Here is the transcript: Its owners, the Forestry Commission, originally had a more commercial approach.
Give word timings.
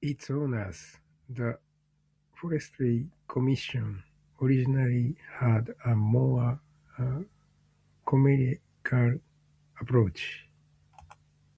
Its 0.00 0.30
owners, 0.30 0.96
the 1.28 1.58
Forestry 2.32 3.06
Commission, 3.28 4.02
originally 4.40 5.14
had 5.40 5.74
a 5.84 5.94
more 5.94 6.58
commercial 8.06 9.20
approach. 9.78 10.48